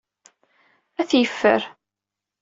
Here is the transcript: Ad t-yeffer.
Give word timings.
Ad 0.99 1.07
t-yeffer. 1.09 1.61